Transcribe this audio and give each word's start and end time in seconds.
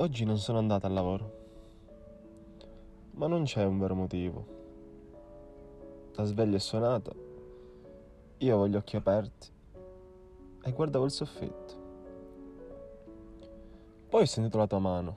Oggi 0.00 0.24
non 0.24 0.38
sono 0.38 0.56
andata 0.56 0.86
al 0.86 0.94
lavoro. 0.94 1.32
Ma 3.10 3.26
non 3.26 3.44
c'è 3.44 3.64
un 3.64 3.78
vero 3.78 3.94
motivo. 3.94 4.46
La 6.14 6.24
sveglia 6.24 6.56
è 6.56 6.58
suonata. 6.58 7.12
Io 8.38 8.56
ho 8.56 8.66
gli 8.66 8.76
occhi 8.76 8.96
aperti 8.96 9.52
e 10.62 10.72
guardavo 10.72 11.04
il 11.04 11.10
soffitto. 11.10 11.74
Poi 14.08 14.22
ho 14.22 14.24
sentito 14.24 14.56
la 14.56 14.66
tua 14.66 14.78
mano, 14.78 15.16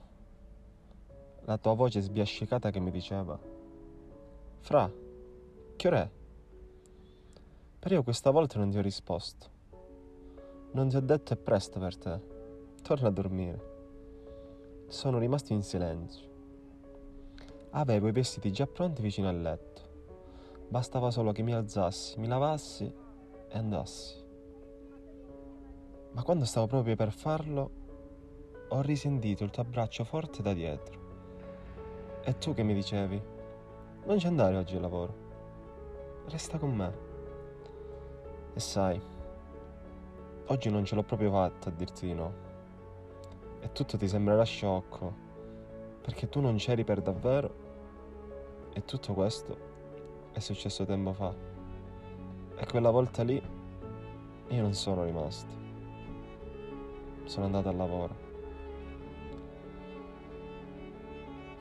la 1.46 1.56
tua 1.56 1.72
voce 1.72 2.02
sbiascicata 2.02 2.68
che 2.70 2.78
mi 2.78 2.90
diceva: 2.90 3.40
Fra, 4.58 4.92
che 5.76 5.88
ora 5.88 6.02
è? 6.02 6.10
Però 7.78 7.94
io 7.94 8.02
questa 8.02 8.30
volta 8.30 8.58
non 8.58 8.68
ti 8.68 8.76
ho 8.76 8.82
risposto. 8.82 9.46
Non 10.72 10.90
ti 10.90 10.96
ho 10.96 11.00
detto 11.00 11.32
è 11.32 11.36
presto 11.36 11.80
per 11.80 11.96
te. 11.96 12.20
Torna 12.82 13.08
a 13.08 13.10
dormire. 13.10 13.72
Sono 14.86 15.18
rimasto 15.18 15.52
in 15.52 15.62
silenzio. 15.62 16.32
Avevo 17.70 18.06
i 18.06 18.12
vestiti 18.12 18.52
già 18.52 18.66
pronti 18.66 19.02
vicino 19.02 19.28
al 19.28 19.40
letto. 19.40 19.82
Bastava 20.68 21.10
solo 21.10 21.32
che 21.32 21.42
mi 21.42 21.52
alzassi, 21.52 22.18
mi 22.20 22.28
lavassi 22.28 22.84
e 23.48 23.58
andassi. 23.58 24.22
Ma 26.12 26.22
quando 26.22 26.44
stavo 26.44 26.66
proprio 26.66 26.94
per 26.94 27.10
farlo, 27.12 27.70
ho 28.68 28.80
risentito 28.82 29.42
il 29.42 29.50
tuo 29.50 29.62
abbraccio 29.62 30.04
forte 30.04 30.42
da 30.42 30.52
dietro. 30.52 31.02
E 32.22 32.38
tu 32.38 32.54
che 32.54 32.62
mi 32.62 32.74
dicevi, 32.74 33.20
non 34.04 34.18
ci 34.18 34.26
andare 34.26 34.56
oggi 34.56 34.76
al 34.76 34.82
lavoro, 34.82 35.14
resta 36.26 36.58
con 36.58 36.74
me. 36.74 36.92
E 38.54 38.60
sai, 38.60 39.00
oggi 40.46 40.70
non 40.70 40.84
ce 40.84 40.94
l'ho 40.94 41.02
proprio 41.02 41.30
fatta 41.30 41.70
a 41.70 41.72
dirti 41.72 42.06
di 42.06 42.14
no 42.14 42.52
e 43.64 43.72
tutto 43.72 43.96
ti 43.96 44.06
sembrerà 44.06 44.44
sciocco, 44.44 45.10
perché 46.02 46.28
tu 46.28 46.42
non 46.42 46.56
c'eri 46.56 46.84
per 46.84 47.00
davvero 47.00 47.54
e 48.74 48.84
tutto 48.84 49.14
questo 49.14 49.56
è 50.32 50.38
successo 50.38 50.84
tempo 50.84 51.14
fa. 51.14 51.34
E 52.56 52.66
quella 52.66 52.90
volta 52.90 53.22
lì 53.22 53.42
io 54.48 54.62
non 54.62 54.74
sono 54.74 55.04
rimasto. 55.04 55.62
Sono 57.24 57.46
andato 57.46 57.70
al 57.70 57.76
lavoro. 57.76 58.16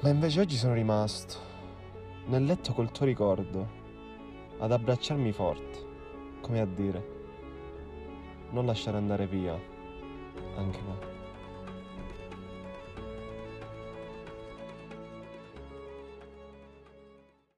Ma 0.01 0.09
invece 0.09 0.41
oggi 0.41 0.57
sono 0.57 0.73
rimasto 0.73 1.51
nel 2.25 2.43
letto 2.43 2.73
col 2.73 2.91
tuo 2.91 3.05
ricordo, 3.05 3.81
ad 4.59 4.73
abbracciarmi 4.73 5.31
forte, 5.31 5.85
come 6.41 6.59
a 6.59 6.65
dire, 6.65 7.07
non 8.49 8.65
lasciare 8.65 8.97
andare 8.97 9.25
via 9.25 9.57
anche 10.57 10.81
me. 10.81 11.12